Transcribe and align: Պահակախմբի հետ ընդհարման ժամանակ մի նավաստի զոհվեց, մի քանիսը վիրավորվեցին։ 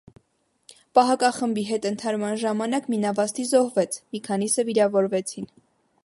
Պահակախմբի 0.99 1.65
հետ 1.67 1.83
ընդհարման 1.89 2.33
ժամանակ 2.43 2.87
մի 2.93 3.01
նավաստի 3.03 3.45
զոհվեց, 3.51 3.99
մի 4.15 4.23
քանիսը 4.29 4.65
վիրավորվեցին։ 4.71 5.51